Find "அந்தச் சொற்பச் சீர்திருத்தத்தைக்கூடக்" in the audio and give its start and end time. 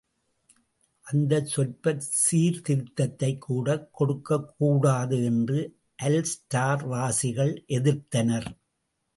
1.07-3.85